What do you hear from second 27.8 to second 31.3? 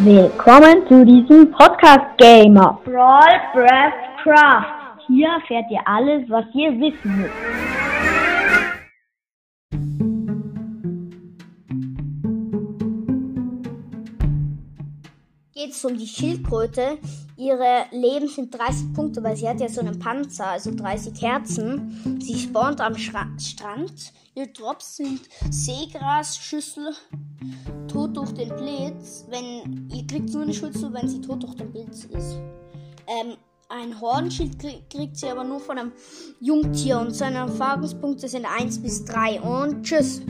tot durch den Blitz. Wenn kriegt nur eine Schüssel, wenn sie